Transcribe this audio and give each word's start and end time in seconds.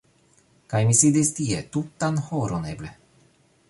Kaj 0.73 0.81
mi 0.87 0.95
sidis 1.01 1.31
tie 1.41 1.61
tutan 1.77 2.21
horon 2.31 2.69
eble. 2.75 2.95